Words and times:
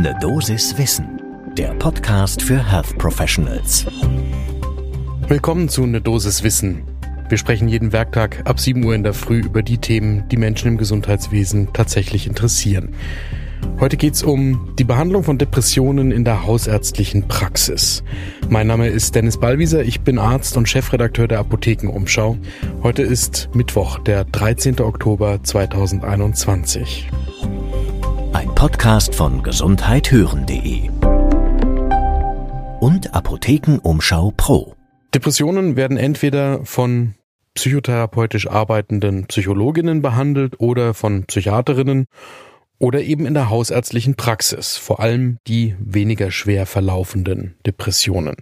Ne 0.00 0.16
Dosis 0.20 0.78
Wissen, 0.78 1.20
der 1.56 1.74
Podcast 1.74 2.40
für 2.40 2.70
Health 2.70 2.96
Professionals. 2.98 3.84
Willkommen 5.26 5.68
zu 5.68 5.86
Ne 5.86 6.00
Dosis 6.00 6.44
Wissen. 6.44 6.84
Wir 7.28 7.36
sprechen 7.36 7.66
jeden 7.66 7.92
Werktag 7.92 8.48
ab 8.48 8.60
7 8.60 8.84
Uhr 8.84 8.94
in 8.94 9.02
der 9.02 9.12
Früh 9.12 9.40
über 9.40 9.60
die 9.64 9.78
Themen, 9.78 10.22
die 10.28 10.36
Menschen 10.36 10.68
im 10.68 10.78
Gesundheitswesen 10.78 11.72
tatsächlich 11.72 12.28
interessieren. 12.28 12.94
Heute 13.80 13.96
geht's 13.96 14.22
um 14.22 14.72
die 14.78 14.84
Behandlung 14.84 15.24
von 15.24 15.36
Depressionen 15.36 16.12
in 16.12 16.24
der 16.24 16.46
hausärztlichen 16.46 17.26
Praxis. 17.26 18.04
Mein 18.48 18.68
Name 18.68 18.86
ist 18.86 19.16
Dennis 19.16 19.40
Ballwieser, 19.40 19.82
ich 19.82 20.02
bin 20.02 20.20
Arzt 20.20 20.56
und 20.56 20.68
Chefredakteur 20.68 21.26
der 21.26 21.40
Apothekenumschau. 21.40 22.38
Heute 22.84 23.02
ist 23.02 23.48
Mittwoch, 23.52 23.98
der 23.98 24.22
13. 24.22 24.78
Oktober 24.80 25.42
2021. 25.42 27.08
Ein 28.32 28.54
Podcast 28.54 29.14
von 29.14 29.42
gesundheithören.de 29.42 30.88
und 32.80 33.14
Apothekenumschau 33.14 34.32
Pro. 34.36 34.74
Depressionen 35.14 35.76
werden 35.76 35.96
entweder 35.96 36.64
von 36.64 37.14
psychotherapeutisch 37.54 38.48
arbeitenden 38.48 39.26
Psychologinnen 39.26 40.02
behandelt 40.02 40.60
oder 40.60 40.94
von 40.94 41.24
Psychiaterinnen 41.24 42.06
oder 42.78 43.02
eben 43.02 43.26
in 43.26 43.34
der 43.34 43.50
hausärztlichen 43.50 44.14
Praxis, 44.14 44.76
vor 44.76 45.00
allem 45.00 45.38
die 45.46 45.74
weniger 45.80 46.30
schwer 46.30 46.66
verlaufenden 46.66 47.56
Depressionen. 47.66 48.36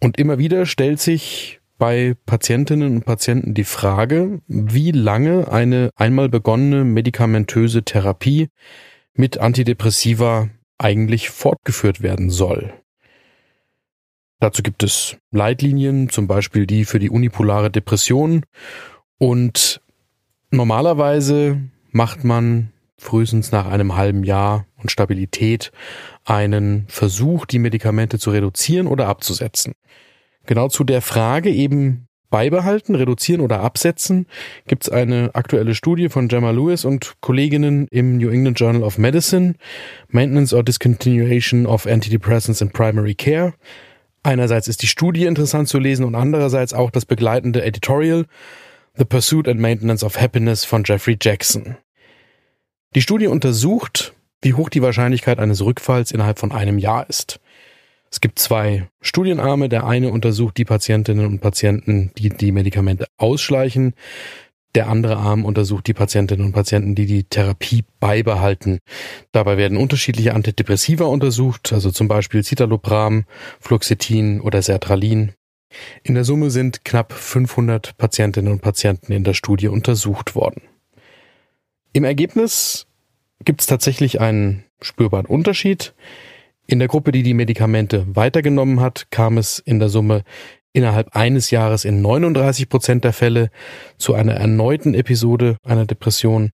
Und 0.00 0.18
immer 0.18 0.38
wieder 0.38 0.66
stellt 0.66 1.00
sich 1.00 1.60
bei 1.78 2.14
Patientinnen 2.26 2.96
und 2.96 3.04
Patienten 3.04 3.54
die 3.54 3.64
Frage, 3.64 4.40
wie 4.46 4.92
lange 4.92 5.50
eine 5.50 5.90
einmal 5.96 6.28
begonnene 6.28 6.84
medikamentöse 6.84 7.82
Therapie 7.82 8.48
mit 9.14 9.38
Antidepressiva 9.38 10.48
eigentlich 10.78 11.30
fortgeführt 11.30 12.02
werden 12.02 12.30
soll. 12.30 12.72
Dazu 14.40 14.62
gibt 14.62 14.82
es 14.82 15.16
Leitlinien, 15.30 16.10
zum 16.10 16.26
Beispiel 16.26 16.66
die 16.66 16.84
für 16.84 16.98
die 16.98 17.10
unipolare 17.10 17.70
Depression. 17.70 18.44
Und 19.18 19.80
normalerweise 20.50 21.60
macht 21.90 22.24
man 22.24 22.72
frühestens 22.98 23.52
nach 23.52 23.66
einem 23.66 23.96
halben 23.96 24.24
Jahr 24.24 24.66
und 24.76 24.90
Stabilität 24.90 25.72
einen 26.24 26.86
Versuch, 26.88 27.46
die 27.46 27.58
Medikamente 27.58 28.18
zu 28.18 28.30
reduzieren 28.30 28.86
oder 28.86 29.08
abzusetzen. 29.08 29.72
Genau 30.46 30.68
zu 30.68 30.84
der 30.84 31.02
Frage 31.02 31.50
eben 31.50 32.06
beibehalten, 32.30 32.94
reduzieren 32.94 33.40
oder 33.40 33.60
absetzen 33.60 34.26
gibt 34.66 34.84
es 34.84 34.88
eine 34.90 35.34
aktuelle 35.34 35.74
Studie 35.74 36.08
von 36.08 36.28
Gemma 36.28 36.50
Lewis 36.50 36.84
und 36.84 37.14
Kolleginnen 37.20 37.86
im 37.90 38.16
New 38.16 38.28
England 38.28 38.58
Journal 38.58 38.82
of 38.82 38.98
Medicine, 38.98 39.54
Maintenance 40.08 40.52
or 40.52 40.62
Discontinuation 40.62 41.66
of 41.66 41.86
Antidepressants 41.86 42.60
in 42.60 42.70
Primary 42.70 43.14
Care. 43.14 43.54
Einerseits 44.22 44.66
ist 44.66 44.82
die 44.82 44.88
Studie 44.88 45.24
interessant 45.24 45.68
zu 45.68 45.78
lesen 45.78 46.04
und 46.04 46.14
andererseits 46.14 46.74
auch 46.74 46.90
das 46.90 47.06
begleitende 47.06 47.62
Editorial 47.64 48.26
The 48.96 49.04
Pursuit 49.04 49.46
and 49.46 49.60
Maintenance 49.60 50.02
of 50.02 50.20
Happiness 50.20 50.64
von 50.64 50.82
Jeffrey 50.84 51.16
Jackson. 51.20 51.76
Die 52.94 53.02
Studie 53.02 53.26
untersucht, 53.26 54.14
wie 54.42 54.54
hoch 54.54 54.68
die 54.68 54.82
Wahrscheinlichkeit 54.82 55.38
eines 55.38 55.64
Rückfalls 55.64 56.12
innerhalb 56.12 56.38
von 56.38 56.50
einem 56.50 56.78
Jahr 56.78 57.08
ist. 57.08 57.40
Es 58.16 58.22
gibt 58.22 58.38
zwei 58.38 58.88
Studienarme. 59.02 59.68
Der 59.68 59.86
eine 59.86 60.10
untersucht 60.10 60.56
die 60.56 60.64
Patientinnen 60.64 61.26
und 61.26 61.40
Patienten, 61.40 62.12
die 62.16 62.30
die 62.30 62.50
Medikamente 62.50 63.04
ausschleichen. 63.18 63.92
Der 64.74 64.88
andere 64.88 65.18
Arm 65.18 65.44
untersucht 65.44 65.86
die 65.86 65.92
Patientinnen 65.92 66.46
und 66.46 66.52
Patienten, 66.52 66.94
die 66.94 67.04
die 67.04 67.24
Therapie 67.24 67.84
beibehalten. 68.00 68.78
Dabei 69.32 69.58
werden 69.58 69.76
unterschiedliche 69.76 70.32
Antidepressiva 70.32 71.04
untersucht, 71.04 71.74
also 71.74 71.90
zum 71.90 72.08
Beispiel 72.08 72.42
Citalopram, 72.42 73.26
Fluoxetin 73.60 74.40
oder 74.40 74.62
Sertralin. 74.62 75.32
In 76.02 76.14
der 76.14 76.24
Summe 76.24 76.48
sind 76.48 76.86
knapp 76.86 77.12
500 77.12 77.98
Patientinnen 77.98 78.50
und 78.50 78.62
Patienten 78.62 79.12
in 79.12 79.24
der 79.24 79.34
Studie 79.34 79.68
untersucht 79.68 80.34
worden. 80.34 80.62
Im 81.92 82.04
Ergebnis 82.04 82.86
gibt 83.44 83.60
es 83.60 83.66
tatsächlich 83.66 84.22
einen 84.22 84.64
spürbaren 84.80 85.26
Unterschied. 85.26 85.92
In 86.66 86.78
der 86.78 86.88
Gruppe, 86.88 87.12
die 87.12 87.22
die 87.22 87.34
Medikamente 87.34 88.04
weitergenommen 88.08 88.80
hat, 88.80 89.06
kam 89.10 89.38
es 89.38 89.60
in 89.60 89.78
der 89.78 89.88
Summe 89.88 90.24
innerhalb 90.72 91.16
eines 91.16 91.50
Jahres 91.50 91.86
in 91.86 92.02
39 92.02 92.68
Prozent 92.68 93.04
der 93.04 93.14
Fälle 93.14 93.50
zu 93.96 94.14
einer 94.14 94.34
erneuten 94.34 94.92
Episode 94.92 95.56
einer 95.64 95.86
Depression 95.86 96.50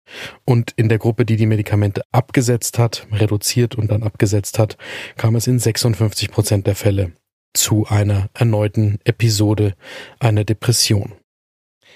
und 0.46 0.74
in 0.76 0.90
der 0.90 1.00
Gruppe, 1.00 1.26
die 1.26 1.38
die 1.38 1.48
Medikamente 1.48 2.04
abgesetzt 2.12 2.78
hat, 2.78 3.08
reduziert 3.12 3.76
und 3.76 3.90
dann 3.90 4.04
abgesetzt 4.04 4.60
hat, 4.60 4.78
kam 5.18 5.36
es 5.36 5.48
in 5.48 5.58
56 5.58 6.30
Prozent 6.30 6.68
der 6.68 6.76
Fälle 6.76 7.14
zu 7.54 7.88
einer 7.88 8.30
erneuten 8.34 9.00
Episode 9.06 9.74
einer 10.20 10.44
Depression. 10.44 11.14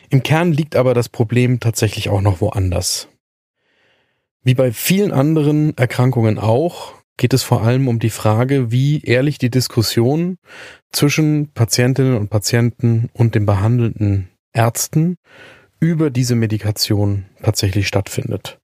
Im 0.10 0.24
Kern 0.24 0.52
liegt 0.52 0.76
aber 0.76 0.94
das 0.94 1.10
Problem 1.10 1.60
tatsächlich 1.60 2.10
auch 2.10 2.22
noch 2.22 2.42
woanders. 2.42 3.08
Wie 4.42 4.56
bei 4.56 4.72
vielen 4.72 5.12
anderen 5.12 5.78
Erkrankungen 5.78 6.40
auch, 6.40 6.94
geht 7.18 7.34
es 7.34 7.44
vor 7.44 7.64
allem 7.64 7.88
um 7.88 8.00
die 8.00 8.10
Frage, 8.10 8.72
wie 8.72 9.02
ehrlich 9.02 9.38
die 9.38 9.50
Diskussion 9.50 10.38
zwischen 10.92 11.52
Patientinnen 11.54 12.18
und 12.18 12.30
Patienten 12.30 13.10
und 13.14 13.36
den 13.36 13.46
behandelnden 13.46 14.30
Ärzten 14.54 15.18
über 15.80 16.10
diese 16.10 16.36
Medikation 16.36 17.26
tatsächlich 17.42 17.88
stattfindet. 17.88 18.60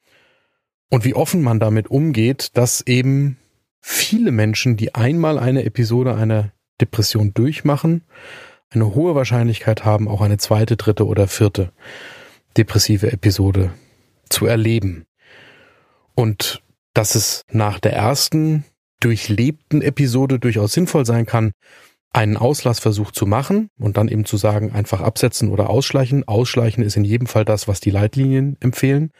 Und 0.89 1.06
wie 1.06 1.13
offen 1.13 1.41
man 1.41 1.59
damit 1.59 1.89
umgeht, 1.89 2.57
dass 2.57 2.81
eben 2.81 3.38
viele 3.79 4.31
Menschen, 4.31 4.78
die 4.78 4.95
einmal 4.95 5.39
eine 5.39 5.63
Episode 5.63 6.16
einer 6.16 6.51
Depression 6.81 7.33
durchmachen, 7.33 8.03
eine 8.69 8.94
hohe 8.95 9.16
Wahrscheinlichkeit 9.16 9.85
haben, 9.85 10.07
auch 10.07 10.22
eine 10.22 10.38
zweite, 10.38 10.78
dritte 10.78 11.06
oder 11.06 11.28
vierte 11.28 11.72
depressive 12.57 13.12
Episode 13.12 13.72
zu 14.29 14.45
erleben. 14.45 15.06
Und 16.16 16.60
dass 16.94 17.16
es 17.16 17.44
nach 17.52 17.79
der 17.79 17.94
ersten 17.94 18.66
durchlebten 19.00 19.81
Episode 19.81 20.40
durchaus 20.40 20.74
sinnvoll 20.74 21.06
sein 21.06 21.25
kann, 21.25 21.52
einen 22.13 22.38
Auslassversuch 22.38 23.12
zu 23.12 23.25
machen 23.25 23.69
und 23.79 23.97
dann 23.97 24.09
eben 24.09 24.25
zu 24.25 24.38
sagen, 24.38 24.72
einfach 24.74 25.01
absetzen 25.01 25.50
oder 25.50 25.69
ausschleichen. 25.69 26.28
Ausschleichen 26.28 26.84
ist 26.84 26.97
in 26.97 27.06
jedem 27.06 27.28
Fall 27.28 27.46
das, 27.46 27.68
was 27.68 27.80
die 27.80 27.91
Leitlinien 27.91 28.57
empfehlen. 28.59 29.12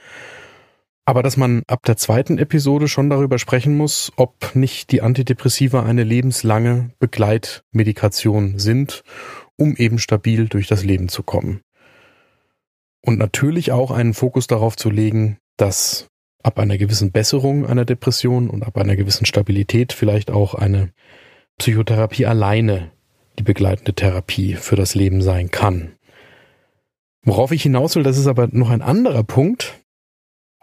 Aber 1.06 1.24
dass 1.24 1.36
man 1.36 1.64
ab 1.68 1.84
der 1.86 1.98
zweiten 1.98 2.38
Episode 2.38 2.88
schon 2.88 3.10
darüber 3.10 3.40
sprechen 3.40 3.76
muss, 3.76 4.12
ob 4.18 4.56
nicht 4.56 4.92
die 4.92 5.02
Antidepressiva 5.02 5.84
eine 5.84 6.04
lebenslange 6.04 6.92
Begleitmedikation 7.00 8.60
sind, 8.60 9.04
um 9.58 9.76
eben 9.78 9.98
stabil 9.98 10.48
durch 10.48 10.68
das 10.68 10.84
Leben 10.84 11.10
zu 11.10 11.24
kommen. 11.24 11.62
Und 13.04 13.18
natürlich 13.18 13.72
auch 13.72 13.90
einen 13.90 14.14
Fokus 14.14 14.46
darauf 14.48 14.78
zu 14.78 14.90
legen, 14.90 15.40
dass 15.58 16.08
ab 16.44 16.59
einer 16.59 16.78
gewissen 16.78 17.12
Besserung 17.12 17.66
einer 17.66 17.85
Depression 17.85 18.50
und 18.50 18.63
ab 18.63 18.78
einer 18.78 18.96
gewissen 18.96 19.25
Stabilität 19.25 19.94
vielleicht 19.94 20.31
auch 20.31 20.56
eine 20.56 20.91
Psychotherapie 21.57 22.25
alleine 22.25 22.91
die 23.40 23.44
begleitende 23.44 23.94
Therapie 23.94 24.56
für 24.56 24.75
das 24.75 24.96
Leben 24.96 25.22
sein 25.22 25.51
kann. 25.51 25.94
Worauf 27.24 27.51
ich 27.51 27.63
hinaus 27.63 27.96
will, 27.96 28.03
das 28.03 28.18
ist 28.18 28.28
aber 28.28 28.47
noch 28.51 28.69
ein 28.69 28.81
anderer 28.81 29.24
Punkt. 29.24 29.80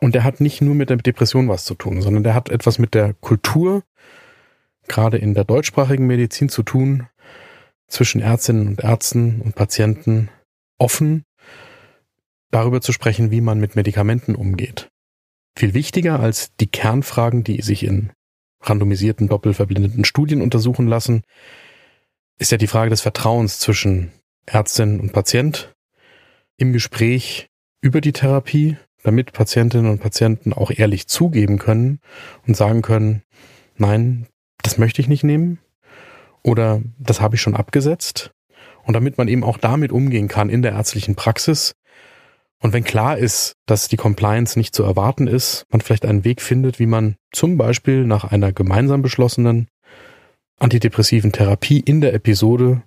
Und 0.00 0.15
der 0.15 0.25
hat 0.25 0.41
nicht 0.41 0.61
nur 0.61 0.75
mit 0.75 0.91
der 0.91 0.97
Depression 0.97 1.49
was 1.49 1.65
zu 1.65 1.75
tun, 1.75 2.03
sondern 2.03 2.22
der 2.22 2.34
hat 2.34 2.50
etwas 2.50 2.78
mit 2.78 2.94
der 2.94 3.15
Kultur, 3.15 3.83
gerade 4.87 5.19
in 5.19 5.34
der 5.34 5.44
deutschsprachigen 5.44 6.06
Medizin 6.06 6.49
zu 6.49 6.62
tun, 6.62 7.09
zwischen 7.88 8.21
Ärztinnen 8.21 8.69
und 8.69 8.84
Ärzten 8.84 9.41
und 9.41 9.55
Patienten 9.55 10.28
offen 10.78 11.25
darüber 12.50 12.81
zu 12.81 12.93
sprechen, 12.93 13.31
wie 13.31 13.41
man 13.41 13.59
mit 13.59 13.77
Medikamenten 13.77 14.34
umgeht. 14.34 14.88
Viel 15.59 15.75
wichtiger 15.75 16.21
als 16.21 16.55
die 16.61 16.69
Kernfragen, 16.69 17.43
die 17.43 17.63
sich 17.63 17.83
in 17.83 18.13
randomisierten, 18.61 19.27
doppelverblindeten 19.27 20.05
Studien 20.05 20.41
untersuchen 20.41 20.87
lassen, 20.87 21.25
ist 22.38 22.53
ja 22.53 22.59
die 22.59 22.69
Frage 22.69 22.91
des 22.91 23.00
Vertrauens 23.00 23.59
zwischen 23.59 24.12
Ärztin 24.47 25.00
und 25.00 25.12
Patient 25.12 25.75
im 26.59 26.73
Gespräch 26.73 27.49
über 27.81 28.00
die 28.00 28.12
Therapie, 28.12 28.77
damit 29.03 29.32
Patientinnen 29.32 29.91
und 29.91 29.99
Patienten 29.99 30.53
auch 30.53 30.71
ehrlich 30.71 31.09
zugeben 31.09 31.59
können 31.59 31.99
und 32.47 32.56
sagen 32.56 32.81
können, 32.81 33.25
nein, 33.79 34.29
das 34.62 34.79
möchte 34.79 35.00
ich 35.00 35.09
nicht 35.09 35.25
nehmen 35.25 35.59
oder 36.44 36.82
das 37.00 37.21
habe 37.21 37.35
ich 37.35 37.43
schon 37.43 37.56
abgesetzt. 37.56 38.31
Und 38.85 38.94
damit 38.94 39.19
man 39.19 39.27
eben 39.27 39.43
auch 39.43 39.59
damit 39.59 39.91
umgehen 39.91 40.29
kann 40.29 40.50
in 40.50 40.62
der 40.62 40.75
ärztlichen 40.75 41.17
Praxis, 41.17 41.75
und 42.60 42.72
wenn 42.72 42.84
klar 42.84 43.19
ist, 43.19 43.55
dass 43.66 43.88
die 43.88 43.96
Compliance 43.96 44.58
nicht 44.58 44.75
zu 44.75 44.82
erwarten 44.82 45.28
ist, 45.28 45.64
man 45.70 45.81
vielleicht 45.81 46.05
einen 46.05 46.25
Weg 46.25 46.43
findet, 46.43 46.78
wie 46.78 46.87
man 46.87 47.16
zum 47.32 47.56
Beispiel 47.56 48.05
nach 48.05 48.25
einer 48.25 48.52
gemeinsam 48.52 49.02
beschlossenen 49.02 49.69
antidepressiven 50.58 51.31
Therapie 51.31 51.78
in 51.78 52.00
der 52.00 52.14
Episode 52.14 52.82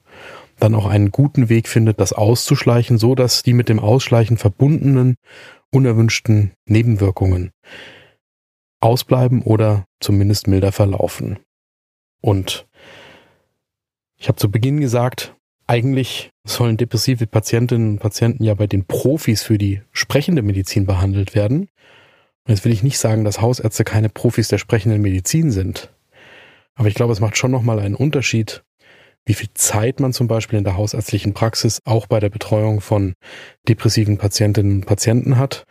dann 0.59 0.75
auch 0.75 0.85
einen 0.85 1.11
guten 1.11 1.49
Weg 1.49 1.67
findet, 1.67 1.99
das 1.99 2.13
auszuschleichen, 2.13 2.97
so 2.97 3.15
dass 3.15 3.43
die 3.43 3.53
mit 3.53 3.69
dem 3.69 3.79
Ausschleichen 3.79 4.37
verbundenen 4.37 5.15
unerwünschten 5.71 6.51
Nebenwirkungen 6.65 7.51
ausbleiben 8.81 9.41
oder 9.41 9.85
zumindest 9.99 10.47
milder 10.47 10.71
verlaufen. 10.71 11.39
Und 12.21 12.67
ich 14.17 14.27
habe 14.27 14.37
zu 14.37 14.51
Beginn 14.51 14.81
gesagt, 14.81 15.35
eigentlich 15.71 16.31
sollen 16.45 16.75
depressive 16.75 17.27
Patientinnen 17.27 17.91
und 17.91 17.99
Patienten 17.99 18.43
ja 18.43 18.55
bei 18.55 18.67
den 18.67 18.83
Profis 18.83 19.41
für 19.41 19.57
die 19.57 19.81
sprechende 19.93 20.41
Medizin 20.41 20.85
behandelt 20.85 21.33
werden. 21.33 21.69
Und 22.43 22.49
jetzt 22.53 22.65
will 22.65 22.73
ich 22.73 22.83
nicht 22.83 22.99
sagen, 22.99 23.23
dass 23.23 23.39
Hausärzte 23.39 23.85
keine 23.85 24.09
Profis 24.09 24.49
der 24.49 24.57
sprechenden 24.57 25.01
Medizin 25.01 25.49
sind. 25.49 25.89
Aber 26.75 26.89
ich 26.89 26.93
glaube, 26.93 27.13
es 27.13 27.21
macht 27.21 27.37
schon 27.37 27.51
nochmal 27.51 27.79
einen 27.79 27.95
Unterschied, 27.95 28.63
wie 29.25 29.33
viel 29.33 29.47
Zeit 29.53 30.01
man 30.01 30.11
zum 30.11 30.27
Beispiel 30.27 30.57
in 30.57 30.65
der 30.65 30.75
hausärztlichen 30.75 31.33
Praxis 31.33 31.79
auch 31.85 32.05
bei 32.05 32.19
der 32.19 32.29
Betreuung 32.29 32.81
von 32.81 33.13
depressiven 33.69 34.17
Patientinnen 34.17 34.73
und 34.73 34.85
Patienten 34.85 35.37
hat, 35.37 35.63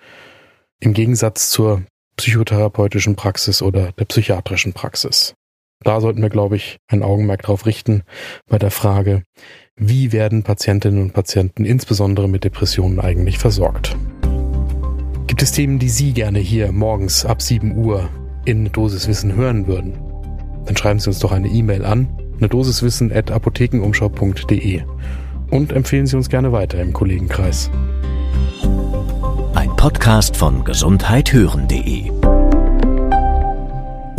im 0.80 0.94
Gegensatz 0.94 1.50
zur 1.50 1.84
psychotherapeutischen 2.16 3.16
Praxis 3.16 3.60
oder 3.60 3.92
der 3.92 4.06
psychiatrischen 4.06 4.72
Praxis. 4.72 5.34
Da 5.82 6.00
sollten 6.02 6.20
wir, 6.20 6.28
glaube 6.28 6.56
ich, 6.56 6.78
ein 6.88 7.02
Augenmerk 7.02 7.42
darauf 7.42 7.64
richten 7.64 8.02
bei 8.46 8.58
der 8.58 8.70
Frage, 8.70 9.22
wie 9.76 10.12
werden 10.12 10.42
Patientinnen 10.42 11.00
und 11.00 11.14
Patienten 11.14 11.64
insbesondere 11.64 12.28
mit 12.28 12.44
Depressionen 12.44 13.00
eigentlich 13.00 13.38
versorgt. 13.38 13.96
Gibt 15.26 15.40
es 15.40 15.52
Themen, 15.52 15.78
die 15.78 15.88
Sie 15.88 16.12
gerne 16.12 16.38
hier 16.38 16.70
morgens 16.70 17.24
ab 17.24 17.40
7 17.40 17.78
Uhr 17.78 18.10
in 18.44 18.70
Dosiswissen 18.70 19.34
hören 19.34 19.66
würden? 19.68 19.98
Dann 20.66 20.76
schreiben 20.76 20.98
Sie 20.98 21.08
uns 21.08 21.18
doch 21.18 21.32
eine 21.32 21.48
E-Mail 21.48 21.86
an, 21.86 22.08
eine 22.36 22.48
Dosiswissen 22.48 23.10
at 23.10 23.30
apothekenumschau.de 23.30 24.82
und 25.50 25.72
empfehlen 25.72 26.06
Sie 26.06 26.16
uns 26.16 26.28
gerne 26.28 26.52
weiter 26.52 26.78
im 26.78 26.92
Kollegenkreis. 26.92 27.70
Ein 29.54 29.74
Podcast 29.76 30.36
von 30.36 30.62
gesundheithören.de 30.62 32.39